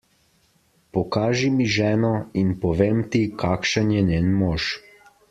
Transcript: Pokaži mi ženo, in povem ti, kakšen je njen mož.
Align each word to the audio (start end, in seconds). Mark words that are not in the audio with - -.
Pokaži 0.97 1.49
mi 1.57 1.67
ženo, 1.77 2.11
in 2.43 2.57
povem 2.65 3.05
ti, 3.13 3.21
kakšen 3.45 3.95
je 3.99 4.05
njen 4.13 4.35
mož. 4.43 4.73